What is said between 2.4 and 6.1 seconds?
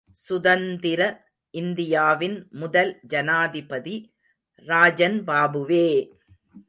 முதல் ஜனாதிபதி ராஜன்பாபுவே!